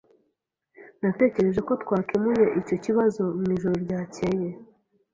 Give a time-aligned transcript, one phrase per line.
[1.01, 4.49] Natekereje ko twakemuye icyo kibazo mwijoro ryakeye.